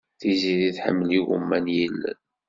Tiziri 0.19 0.69
tḥemmel 0.75 1.09
igumma 1.17 1.57
n 1.63 1.65
yilel. 1.75 2.19